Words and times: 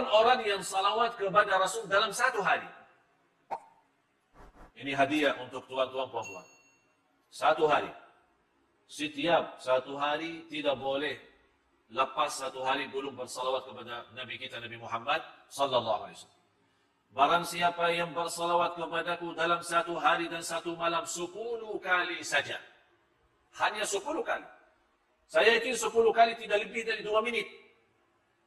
Orang-orang 0.00 0.48
yang 0.48 0.62
salawat 0.64 1.12
kepada 1.20 1.60
Rasul 1.60 1.84
dalam 1.84 2.08
satu 2.08 2.40
hari. 2.40 2.64
Ini 4.80 4.96
hadiah 4.96 5.36
untuk 5.44 5.68
tuan-tuan 5.68 6.08
puan-puan. 6.08 6.46
Satu 7.28 7.68
hari. 7.68 7.92
Setiap 8.88 9.60
satu 9.60 10.00
hari 10.00 10.48
tidak 10.48 10.80
boleh 10.80 11.20
lepas 11.92 12.32
satu 12.32 12.64
hari 12.64 12.88
belum 12.88 13.12
bersalawat 13.12 13.68
kepada 13.68 14.08
Nabi 14.16 14.40
kita 14.40 14.56
Nabi 14.56 14.80
Muhammad 14.80 15.20
sallallahu 15.52 16.08
alaihi 16.08 16.16
wasallam. 16.16 16.40
Barang 17.12 17.44
siapa 17.44 17.92
yang 17.92 18.16
bersalawat 18.16 18.80
kepadaku 18.80 19.36
dalam 19.36 19.60
satu 19.60 20.00
hari 20.00 20.32
dan 20.32 20.40
satu 20.40 20.80
malam 20.80 21.04
sepuluh 21.04 21.76
kali 21.76 22.24
saja. 22.24 22.56
Hanya 23.60 23.84
sepuluh 23.84 24.24
kali. 24.24 24.48
Saya 25.28 25.60
yakin 25.60 25.76
sepuluh 25.76 26.08
kali 26.08 26.40
tidak 26.40 26.64
lebih 26.64 26.88
dari 26.88 27.04
dua 27.04 27.20
menit. 27.20 27.44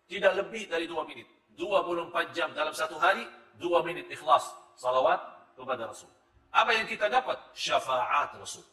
Tidak 0.10 0.34
lebih 0.34 0.66
dari 0.66 0.90
dua 0.90 1.06
menit. 1.06 1.30
24 1.58 2.34
jam 2.34 2.50
dalam 2.58 2.74
satu 2.74 2.98
hari, 2.98 3.26
dua 3.62 3.86
menit 3.86 4.10
ikhlas. 4.10 4.50
Salawat 4.74 5.22
kepada 5.54 5.86
Rasul. 5.86 6.10
Apa 6.50 6.74
yang 6.74 6.86
kita 6.90 7.10
dapat? 7.10 7.38
Syafaat 7.54 8.34
Rasul. 8.38 8.66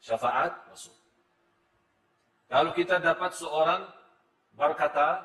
Syafaat 0.00 0.52
Rasul. 0.68 0.96
Kalau 2.48 2.72
kita 2.72 2.96
dapat 3.00 3.32
seorang 3.36 3.84
berkata, 4.56 5.24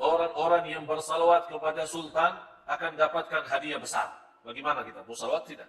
orang-orang 0.00 0.72
yang 0.72 0.84
bersalawat 0.88 1.48
kepada 1.52 1.84
Sultan 1.84 2.32
akan 2.64 2.96
dapatkan 2.96 3.42
hadiah 3.48 3.76
besar. 3.76 4.08
Bagaimana 4.44 4.80
kita? 4.84 5.04
Bersalawat 5.04 5.44
tidak? 5.44 5.68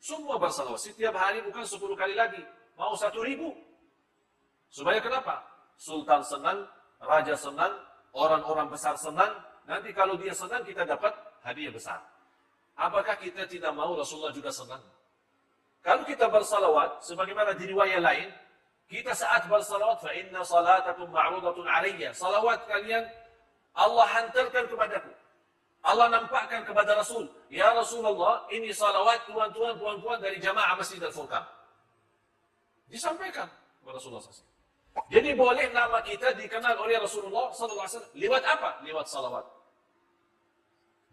Semua 0.00 0.36
bersalawat. 0.36 0.80
Setiap 0.80 1.16
hari 1.16 1.40
bukan 1.44 1.64
10 1.64 1.80
kali 1.96 2.16
lagi. 2.16 2.40
Mau 2.76 2.92
satu 2.96 3.24
ribu. 3.24 3.52
Supaya 4.68 5.00
kenapa? 5.00 5.44
Sultan 5.76 6.20
senang, 6.24 6.66
raja 7.00 7.36
senang, 7.36 7.72
orang-orang 8.14 8.70
besar 8.70 8.94
senang, 8.94 9.34
nanti 9.66 9.90
kalau 9.90 10.14
dia 10.14 10.32
senang 10.32 10.62
kita 10.62 10.86
dapat 10.86 11.12
hadiah 11.42 11.74
besar. 11.74 12.00
Apakah 12.74 13.18
kita 13.18 13.46
tidak 13.46 13.70
mau 13.74 13.94
Rasulullah 13.94 14.34
juga 14.34 14.50
senang? 14.50 14.82
Kalau 15.84 16.02
kita 16.08 16.32
bersalawat, 16.32 17.04
sebagaimana 17.04 17.52
di 17.54 17.68
riwayat 17.68 18.00
lain, 18.00 18.32
kita 18.88 19.12
saat 19.12 19.44
bersalawat, 19.50 20.00
fa 20.00 20.10
inna 20.16 20.40
salatakum 20.40 21.12
ma'rudatun. 21.12 21.68
Salawat 22.16 22.64
kalian 22.64 23.04
Allah 23.76 24.06
hantarkan 24.06 24.64
kepadaku. 24.70 25.12
Allah 25.84 26.08
nampakkan 26.08 26.64
kepada 26.64 26.96
Rasul, 26.96 27.28
Ya 27.52 27.68
Rasulullah, 27.76 28.48
ini 28.48 28.72
salawat 28.72 29.28
tuan-tuan, 29.28 29.76
puan-puan 29.76 30.16
dari 30.16 30.40
jamaah 30.40 30.80
Masjid 30.80 30.96
Al-Furqan. 31.04 31.44
Disampaikan 32.88 33.52
kepada 33.84 34.00
Rasulullah 34.00 34.24
SAW. 34.24 34.53
Jadi 35.10 35.34
boleh 35.34 35.74
nama 35.74 35.98
kita 36.02 36.38
dikenal 36.38 36.78
oleh 36.78 37.02
Rasulullah 37.02 37.50
SAW 37.50 38.14
lewat 38.14 38.42
apa? 38.46 38.82
Lewat 38.86 39.10
salawat. 39.10 39.46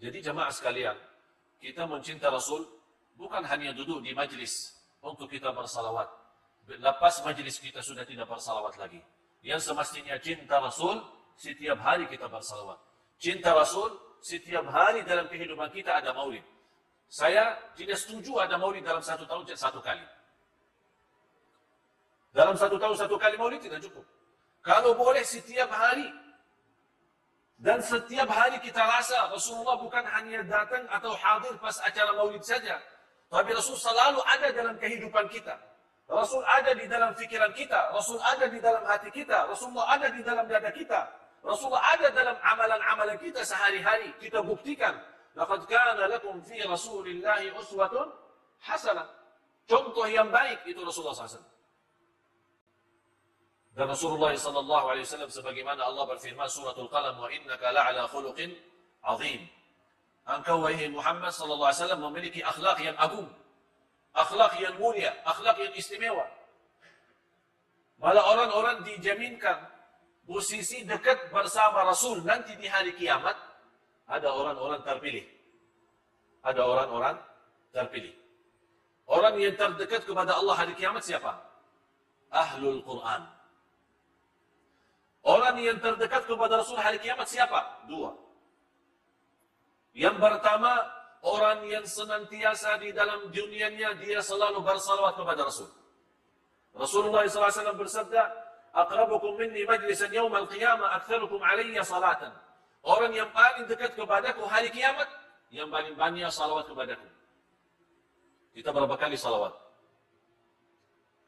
Jadi 0.01 0.17
jamaah 0.21 0.53
sekalian, 0.53 0.97
kita 1.61 1.85
mencinta 1.85 2.29
Rasul 2.29 2.65
bukan 3.17 3.45
hanya 3.45 3.73
duduk 3.73 4.01
di 4.01 4.13
majlis 4.17 4.73
untuk 5.01 5.29
kita 5.29 5.53
bersalawat. 5.53 6.09
Lepas 6.69 7.25
majlis 7.25 7.57
kita 7.57 7.81
sudah 7.81 8.05
tidak 8.05 8.29
bersalawat 8.29 8.77
lagi. 8.77 9.01
Yang 9.41 9.73
semestinya 9.73 10.17
cinta 10.21 10.61
Rasul, 10.61 11.01
setiap 11.37 11.81
hari 11.81 12.05
kita 12.05 12.29
bersalawat. 12.29 12.77
Cinta 13.17 13.53
Rasul, 13.57 13.93
setiap 14.21 14.65
hari 14.69 15.01
dalam 15.05 15.25
kehidupan 15.25 15.73
kita 15.73 15.97
ada 15.97 16.13
maulid. 16.13 16.45
Saya 17.09 17.57
tidak 17.73 17.97
setuju 17.97 18.37
ada 18.37 18.55
maulid 18.61 18.85
dalam 18.85 19.01
satu 19.01 19.25
tahun 19.25 19.49
satu 19.57 19.81
kali. 19.81 20.05
Dalam 22.41 22.57
satu 22.57 22.81
tahun 22.81 22.97
satu 22.97 23.21
kali 23.21 23.37
maulid 23.37 23.61
tidak 23.61 23.85
cukup. 23.85 24.01
Kalau 24.65 24.97
boleh 24.97 25.21
setiap 25.21 25.69
hari 25.69 26.09
dan 27.61 27.77
setiap 27.85 28.25
hari 28.33 28.57
kita 28.65 28.81
rasa 28.81 29.29
Rasulullah 29.29 29.77
bukan 29.77 30.01
hanya 30.09 30.41
datang 30.49 30.89
atau 30.89 31.13
hadir 31.13 31.53
pas 31.61 31.77
acara 31.85 32.17
maulid 32.17 32.41
saja. 32.41 32.81
Tapi 33.29 33.53
Rasul 33.53 33.77
selalu 33.77 34.25
ada 34.25 34.49
dalam 34.57 34.73
kehidupan 34.81 35.29
kita. 35.29 35.53
Rasul 36.09 36.41
ada 36.49 36.73
di 36.73 36.89
dalam 36.89 37.13
fikiran 37.13 37.53
kita. 37.53 37.93
Rasul 37.93 38.17
ada 38.17 38.49
di 38.49 38.57
dalam 38.57 38.89
hati 38.89 39.13
kita. 39.13 39.45
Rasulullah 39.45 39.93
ada 39.93 40.09
di 40.09 40.25
dalam 40.25 40.49
dada 40.49 40.73
kita. 40.73 41.01
Rasulullah 41.45 41.93
ada 41.93 42.09
dalam 42.09 42.37
amalan-amalan 42.41 43.21
kita 43.21 43.45
sehari-hari. 43.45 44.17
Kita 44.17 44.41
buktikan. 44.41 44.97
Laqad 45.37 45.61
kana 45.69 46.09
lakum 46.09 46.41
fi 46.41 46.57
Rasulillahi 46.65 47.53
uswatun 47.53 48.09
hasanah. 48.65 49.05
Contoh 49.69 50.09
yang 50.09 50.33
baik 50.33 50.65
itu 50.65 50.81
Rasulullah 50.81 51.13
SAW. 51.13 51.60
Dan 53.71 53.87
Rasulullah 53.87 54.35
sallallahu 54.35 54.85
alaihi 54.91 55.07
wasallam 55.07 55.31
sebagaimana 55.31 55.87
Allah 55.87 56.03
berfirman 56.03 56.47
suratul 56.51 56.91
Qalam 56.91 57.15
wa 57.15 57.31
innaka 57.31 57.71
la'ala 57.71 58.03
khuluqin 58.11 58.51
azim. 59.07 59.47
Engkau 60.27 60.67
wahai 60.67 60.91
Muhammad 60.91 61.31
sallallahu 61.31 61.71
alaihi 61.71 61.81
wasallam 61.81 62.01
memiliki 62.11 62.39
akhlak 62.43 62.77
yang 62.83 62.97
agung. 62.99 63.31
Akhlak 64.11 64.59
yang 64.59 64.75
mulia, 64.75 65.15
akhlak 65.23 65.55
yang 65.55 65.71
istimewa. 65.71 66.27
Malah 68.03 68.27
orang-orang 68.27 68.83
dijaminkan 68.83 69.55
posisi 70.27 70.83
dekat 70.83 71.31
bersama 71.31 71.87
Rasul 71.87 72.27
nanti 72.27 72.59
di 72.59 72.67
hari 72.67 72.91
kiamat 72.99 73.39
ada 74.11 74.27
orang-orang 74.35 74.83
terpilih. 74.83 75.25
Ada 76.43 76.61
orang-orang 76.65 77.15
terpilih. 77.71 78.13
Orang 79.07 79.39
yang 79.39 79.55
terdekat 79.55 80.03
kepada 80.03 80.35
Allah 80.35 80.55
hari 80.59 80.75
kiamat 80.75 81.03
siapa? 81.07 81.39
Ahlul 82.31 82.83
Quran. 82.83 83.21
Orang 85.21 85.61
yang 85.61 85.77
terdekat 85.77 86.25
kepada 86.25 86.57
Rasul 86.57 86.81
hari 86.81 86.97
kiamat 86.97 87.29
siapa? 87.29 87.85
Dua. 87.85 88.17
Yang 89.93 90.17
pertama, 90.17 90.81
orang 91.21 91.61
yang 91.69 91.85
senantiasa 91.85 92.81
di 92.81 92.89
dalam 92.89 93.29
dunianya 93.29 94.01
dia 94.01 94.17
selalu 94.23 94.65
bersalawat 94.65 95.13
kepada 95.13 95.45
Rasul. 95.45 95.69
Rasulullah 96.73 97.27
SAW 97.27 97.77
bersabda, 97.77 98.21
"Aqrabukum 98.73 99.37
minni 99.37 99.61
majlisan 99.67 100.09
yawm 100.09 100.33
al-qiyamah 100.33 100.97
aktsarukum 100.97 101.43
alayya 101.43 101.85
salatan." 101.85 102.33
Orang 102.81 103.13
yang 103.13 103.29
paling 103.29 103.69
dekat 103.69 103.93
kepadaku 103.93 104.41
hari 104.49 104.73
kiamat, 104.73 105.05
yang 105.53 105.69
paling 105.69 105.93
banyak 105.93 106.31
salawat 106.33 106.65
kepadaku. 106.65 107.05
Kita 108.57 108.73
berapa 108.73 108.95
kali 108.97 109.13
salawat? 109.13 109.53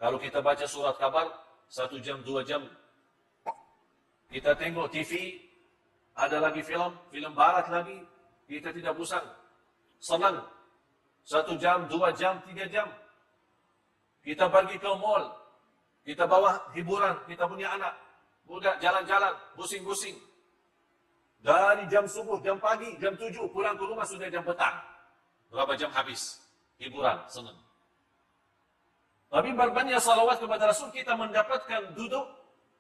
Kalau 0.02 0.18
kita 0.18 0.42
baca 0.42 0.66
surat 0.66 0.98
kabar, 0.98 1.30
satu 1.70 2.02
jam, 2.02 2.20
dua 2.26 2.42
jam, 2.42 2.66
kita 4.34 4.58
tengok 4.58 4.90
TV, 4.90 5.38
ada 6.18 6.42
lagi 6.42 6.66
film, 6.66 6.98
film 7.14 7.32
barat 7.38 7.70
lagi, 7.70 8.02
kita 8.50 8.74
tidak 8.74 8.98
bosan. 8.98 9.22
Senang. 10.02 10.42
Satu 11.22 11.54
jam, 11.62 11.86
dua 11.86 12.10
jam, 12.18 12.42
tiga 12.50 12.66
jam. 12.66 12.90
Kita 14.26 14.50
pergi 14.50 14.82
ke 14.82 14.90
mall, 14.98 15.30
kita 16.02 16.26
bawa 16.26 16.74
hiburan, 16.74 17.14
kita 17.30 17.46
punya 17.46 17.78
anak. 17.78 17.94
Budak 18.44 18.82
jalan-jalan, 18.82 19.38
pusing-pusing. 19.56 20.18
Dari 21.40 21.86
jam 21.88 22.10
subuh, 22.10 22.42
jam 22.42 22.58
pagi, 22.58 22.90
jam 22.98 23.14
tujuh, 23.16 23.48
pulang 23.54 23.78
ke 23.78 23.86
rumah 23.86 24.04
sudah 24.04 24.28
jam 24.34 24.44
petang. 24.44 24.76
Berapa 25.54 25.78
jam 25.78 25.94
habis? 25.94 26.42
Hiburan, 26.82 27.22
senang. 27.30 27.56
Tapi 29.30 29.54
berbanyak 29.54 30.02
salawat 30.02 30.42
kepada 30.42 30.74
Rasul, 30.74 30.90
kita 30.92 31.14
mendapatkan 31.16 31.94
duduk 31.94 32.26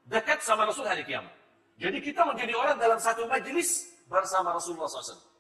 dekat 0.10 0.42
sama 0.42 0.68
Rasul 0.68 0.90
hari 0.90 1.06
kiamat. 1.06 1.43
Jadi 1.82 1.98
kita 2.00 2.22
menjadi 2.26 2.54
orang 2.54 2.78
dalam 2.78 3.00
satu 3.02 3.26
majlis 3.26 3.90
bersama 4.06 4.54
Rasulullah 4.54 4.88
SAW. 4.88 5.34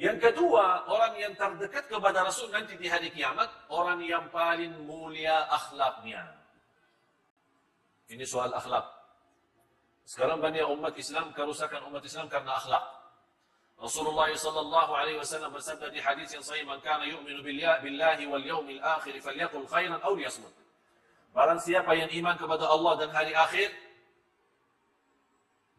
Yang 0.00 0.32
kedua, 0.32 0.88
orang 0.88 1.12
yang 1.20 1.36
terdekat 1.36 1.84
kepada 1.84 2.24
Rasul 2.24 2.48
nanti 2.48 2.72
di 2.80 2.88
hari 2.88 3.12
kiamat, 3.12 3.52
orang 3.68 4.00
yang 4.00 4.32
paling 4.32 4.72
mulia 4.88 5.44
akhlaknya. 5.52 6.24
Ini 8.08 8.24
soal 8.24 8.48
akhlak. 8.48 8.88
Sekarang 10.08 10.40
banyak 10.40 10.64
umat 10.72 10.96
Islam 10.96 11.30
kerusakan 11.36 11.84
umat 11.92 12.00
Islam 12.00 12.32
karena 12.32 12.56
akhlak. 12.56 12.80
Rasulullah 13.76 14.28
sallallahu 14.32 14.92
alaihi 14.92 15.20
wasallam 15.20 15.52
bersabda 15.52 15.92
di 15.92 16.00
hadis 16.00 16.32
yang 16.32 16.44
sahih, 16.44 16.64
"Man 16.64 16.80
kana 16.80 17.04
yu'minu 17.04 17.44
billahi 17.44 18.24
wal 18.24 18.44
yawmil 18.44 18.80
akhir 18.80 19.20
falyaqul 19.20 19.68
khairan 19.68 20.00
aw 20.00 20.12
liyasmut." 20.16 20.52
Barang 21.36 21.60
siapa 21.60 21.92
yang 21.92 22.10
iman 22.24 22.36
kepada 22.40 22.66
Allah 22.66 22.92
dan 23.04 23.12
hari 23.12 23.36
akhir, 23.36 23.68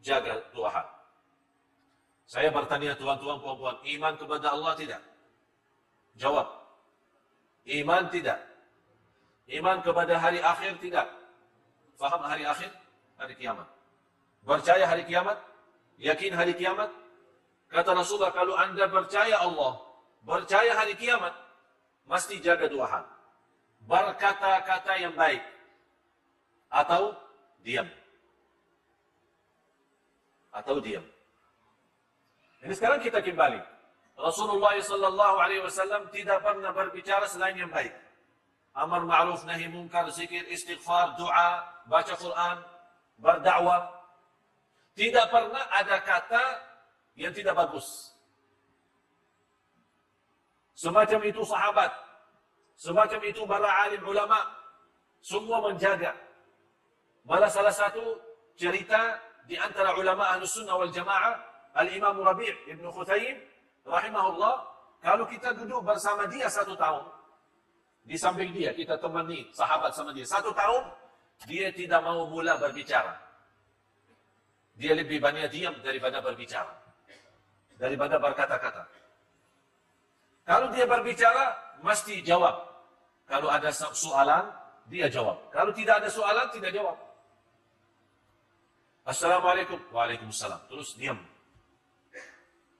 jaga 0.02 0.42
dua 0.50 0.68
hal. 0.68 0.86
Saya 2.26 2.50
bertanya 2.50 2.98
tuan-tuan 2.98 3.38
puan-puan, 3.38 3.78
iman 3.80 4.14
kepada 4.18 4.52
Allah 4.52 4.74
tidak? 4.74 5.02
Jawab. 6.18 6.48
Iman 7.64 8.10
tidak. 8.10 8.40
Iman 9.46 9.80
kepada 9.80 10.18
hari 10.18 10.42
akhir 10.42 10.80
tidak. 10.82 11.06
Faham 11.96 12.22
hari 12.26 12.42
akhir? 12.42 12.70
Hari 13.20 13.34
kiamat. 13.38 13.68
Percaya 14.42 14.84
hari 14.90 15.06
kiamat? 15.06 15.38
Yakin 16.02 16.32
hari 16.34 16.52
kiamat? 16.58 16.90
Kata 17.70 17.94
Rasulullah, 17.94 18.34
kalau 18.34 18.52
anda 18.58 18.84
percaya 18.90 19.38
Allah, 19.40 19.80
percaya 20.26 20.76
hari 20.76 20.92
kiamat, 20.98 21.32
mesti 22.04 22.42
jaga 22.42 22.68
dua 22.68 22.84
hal. 22.90 23.04
Berkata-kata 23.86 24.92
yang 24.98 25.14
baik. 25.14 25.40
Atau 26.72 27.12
diam 27.60 27.86
atau 30.52 30.78
diam. 30.78 31.02
Ini 32.62 32.72
sekarang 32.76 33.00
kita 33.02 33.24
kembali. 33.24 33.58
Rasulullah 34.14 34.76
sallallahu 34.76 35.36
alaihi 35.40 35.64
wasallam 35.64 36.06
tidak 36.12 36.44
pernah 36.44 36.70
berbicara 36.70 37.26
selain 37.26 37.56
yang 37.56 37.72
baik. 37.72 37.90
Amar 38.72 39.04
ma'ruf 39.04 39.42
nahi 39.44 39.68
munkar, 39.68 40.08
zikir, 40.12 40.44
istighfar, 40.48 41.16
doa, 41.18 41.64
baca 41.88 42.14
Quran, 42.16 42.56
berdakwah. 43.20 43.88
Tidak 44.92 45.26
pernah 45.32 45.64
ada 45.72 45.96
kata 46.04 46.44
yang 47.16 47.32
tidak 47.32 47.56
bagus. 47.56 48.12
Semacam 50.76 51.20
itu 51.28 51.42
sahabat, 51.44 51.92
semacam 52.76 53.20
itu 53.28 53.44
para 53.44 53.70
alim 53.86 54.02
ulama, 54.02 54.40
semua 55.22 55.62
menjaga. 55.62 56.16
Malah 57.22 57.48
salah 57.52 57.70
satu 57.70 58.18
cerita 58.58 59.20
di 59.46 59.58
antara 59.58 59.94
ulama 59.98 60.30
ahlus 60.36 60.54
sunnah 60.54 60.78
wal 60.78 60.92
jamaah, 60.92 61.34
Al-Imam 61.72 62.20
Rabi' 62.20 62.72
Ibn 62.76 62.84
Khutaim, 62.92 63.36
rahimahullah, 63.88 64.54
kalau 65.02 65.24
kita 65.26 65.56
duduk 65.56 65.82
bersama 65.82 66.28
dia 66.28 66.46
satu 66.46 66.76
tahun, 66.78 67.04
di 68.02 68.14
samping 68.18 68.50
dia, 68.54 68.74
kita 68.74 68.98
temani 68.98 69.50
sahabat 69.54 69.94
sama 69.94 70.10
dia, 70.14 70.26
satu 70.26 70.50
tahun, 70.54 70.84
dia 71.46 71.74
tidak 71.74 72.02
mau 72.02 72.26
mula 72.30 72.58
berbicara. 72.58 73.18
Dia 74.78 74.94
lebih 74.94 75.18
banyak 75.18 75.50
diam 75.52 75.74
daripada 75.82 76.22
berbicara. 76.22 76.70
Daripada 77.78 78.18
berkata-kata. 78.18 78.84
Kalau 80.46 80.70
dia 80.74 80.86
berbicara, 80.86 81.54
mesti 81.82 82.22
jawab. 82.22 82.62
Kalau 83.26 83.50
ada 83.50 83.70
soalan, 83.70 84.50
dia 84.90 85.06
jawab. 85.06 85.38
Kalau 85.54 85.70
tidak 85.74 86.02
ada 86.02 86.08
soalan, 86.10 86.46
tidak 86.50 86.74
jawab. 86.74 86.96
Assalamualaikum. 89.02 89.78
Waalaikumsalam. 89.90 90.70
Terus 90.70 90.94
diam. 90.94 91.18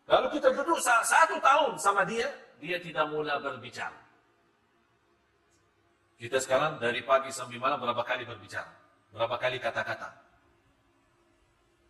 Kalau 0.06 0.28
kita 0.30 0.54
duduk 0.54 0.78
satu 0.82 1.38
tahun 1.42 1.78
sama 1.78 2.06
dia, 2.06 2.30
dia 2.62 2.78
tidak 2.78 3.10
mula 3.10 3.42
berbicara. 3.42 3.96
Kita 6.18 6.38
sekarang 6.38 6.78
dari 6.78 7.02
pagi 7.02 7.34
sampai 7.34 7.58
malam 7.58 7.82
berapa 7.82 8.06
kali 8.06 8.22
berbicara? 8.22 8.70
Berapa 9.10 9.34
kali 9.38 9.58
kata-kata? 9.58 10.14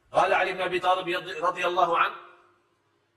Qala 0.09 0.41
Ali 0.41 0.57
bin 0.57 0.65
Abi 0.65 0.81
Thalib 0.81 1.09
radhiyallahu 1.41 1.93
an, 1.97 2.13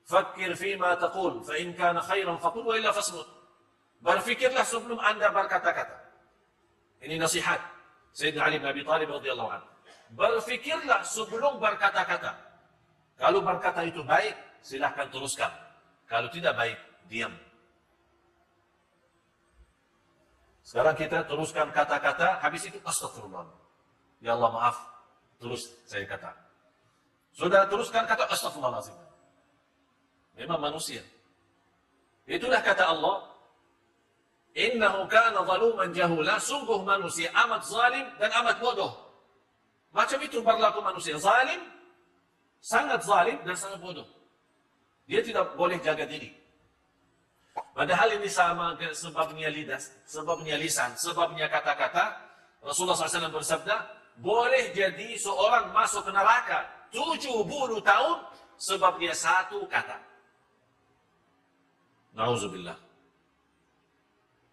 "Fakkir 0.07 0.51
fima 0.56 0.95
taqul, 1.00 1.44
fa 1.44 1.56
in 1.59 1.75
kana 1.75 2.03
khairan 2.03 2.35
faqul 2.39 2.63
wa 2.63 2.75
illa 2.75 2.91
fasmut." 2.91 3.27
Berfikirlah 4.03 4.63
sebelum 4.67 5.00
Anda 5.00 5.31
berkata-kata. 5.31 5.95
Ini 7.03 7.19
nasihat 7.19 7.59
Sayyidina 8.12 8.47
Ali 8.47 8.59
bin 8.59 8.67
Abi 8.67 8.83
Thalib 8.83 9.12
radhiyallahu 9.12 9.51
an. 9.56 9.63
Berfikirlah 10.15 11.03
sebelum 11.03 11.59
berkata-kata. 11.59 12.31
Kalau 13.19 13.44
berkata 13.44 13.83
itu 13.83 14.00
baik, 14.03 14.35
silahkan 14.63 15.12
teruskan. 15.12 15.51
Kalau 16.07 16.31
tidak 16.31 16.56
baik, 16.56 16.79
diam. 17.12 17.31
Sekarang 20.63 20.95
kita 20.95 21.27
teruskan 21.27 21.69
kata-kata, 21.69 22.39
habis 22.41 22.63
itu 22.65 22.79
astagfirullah. 22.88 23.45
Ya 24.23 24.33
Allah 24.33 24.51
maaf, 24.56 24.77
terus 25.38 25.69
saya 25.85 26.07
kata. 26.07 26.31
Sudah 27.35 27.67
teruskan 27.67 28.07
kata 28.07 28.31
astagfirullahaladzim. 28.31 28.95
Memang 30.39 30.59
manusia. 30.71 31.03
Itulah 32.25 32.63
kata 32.63 32.88
Allah, 32.88 33.35
Innahu 34.56 35.03
kana 35.12 35.44
zaluman 35.44 35.91
jahula, 35.91 36.39
sungguh 36.39 36.79
manusia 36.88 37.27
amat 37.35 37.67
zalim 37.67 38.07
dan 38.15 38.31
amat 38.39 38.63
bodoh. 38.63 39.04
Macam 39.95 40.19
itu 40.19 40.44
berlaku 40.44 40.83
manusia. 40.83 41.15
Zalim, 41.15 41.63
sangat 42.59 43.00
zalim 43.07 43.39
dan 43.47 43.56
sangat 43.56 43.80
bodoh. 43.80 44.03
Dia 45.07 45.24
tidak 45.24 45.56
boleh 45.56 45.80
jaga 45.80 46.03
diri. 46.03 46.36
Padahal 47.71 48.19
ini 48.19 48.27
sama 48.27 48.75
sebabnya 48.92 49.47
lidah, 49.47 49.80
sebabnya 50.03 50.59
lisan, 50.59 50.92
sebabnya 51.00 51.47
kata-kata. 51.47 52.12
Rasulullah 52.59 53.00
SAW 53.00 53.31
bersabda, 53.31 53.75
boleh 54.19 54.75
jadi 54.75 55.15
seorang 55.15 55.71
masuk 55.71 56.03
ke 56.03 56.12
neraka 56.12 56.68
70 56.91 57.80
tahun 57.80 58.18
sebabnya 58.59 59.15
satu 59.15 59.63
kata. 59.71 59.95
Nauzubillah. 62.15 62.75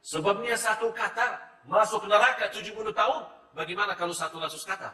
Sebabnya 0.02 0.54
satu 0.54 0.94
kata 0.94 1.38
masuk 1.66 2.06
neraka 2.06 2.46
70 2.50 2.94
tahun. 2.94 3.22
Bagaimana 3.54 3.98
kalau 3.98 4.14
satu 4.14 4.38
ratus 4.38 4.62
kata? 4.62 4.90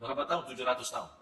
Berapa 0.00 0.24
tahun? 0.24 0.42
700 0.56 0.96
tahun. 0.96 1.19